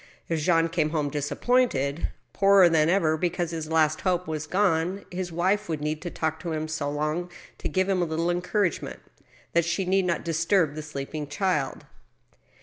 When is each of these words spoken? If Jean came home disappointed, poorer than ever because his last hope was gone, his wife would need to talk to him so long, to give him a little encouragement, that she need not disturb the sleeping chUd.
If 0.29 0.39
Jean 0.41 0.67
came 0.67 0.89
home 0.89 1.11
disappointed, 1.11 2.09
poorer 2.33 2.67
than 2.69 2.89
ever 2.89 3.17
because 3.17 3.51
his 3.51 3.69
last 3.69 4.01
hope 4.01 4.25
was 4.27 4.47
gone, 4.47 5.05
his 5.11 5.31
wife 5.31 5.69
would 5.69 5.79
need 5.79 6.01
to 6.01 6.09
talk 6.09 6.39
to 6.39 6.53
him 6.53 6.67
so 6.67 6.89
long, 6.89 7.29
to 7.59 7.69
give 7.69 7.87
him 7.87 8.01
a 8.01 8.05
little 8.05 8.31
encouragement, 8.31 9.01
that 9.53 9.63
she 9.63 9.85
need 9.85 10.05
not 10.05 10.25
disturb 10.25 10.73
the 10.73 10.81
sleeping 10.81 11.27
chUd. 11.27 11.83